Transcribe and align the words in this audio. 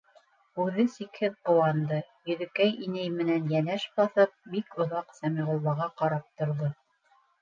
Үҙе 0.61 0.83
сикһеҙ 0.93 1.35
ҡыуанды, 1.49 1.99
Йөҙөкәй 2.31 2.73
инәй 2.87 3.11
менән 3.19 3.45
йәнәш 3.57 3.87
баҫып, 4.01 4.35
бик 4.55 4.77
оҙаҡ 4.87 5.15
Сәмиғуллаға 5.21 5.91
ҡарап 6.03 6.29
торҙо. 6.41 6.73